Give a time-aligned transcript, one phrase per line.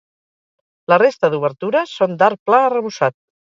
[0.93, 3.21] La resta d'obertures són d'arc pla arrebossat.